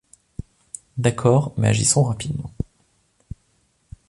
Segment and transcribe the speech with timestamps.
[0.97, 2.51] D’accord, mais agissons rapidement.